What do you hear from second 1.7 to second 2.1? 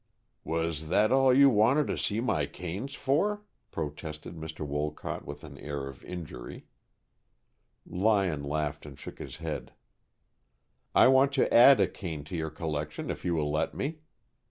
to